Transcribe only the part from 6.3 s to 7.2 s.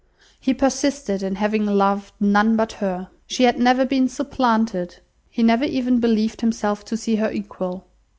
himself to see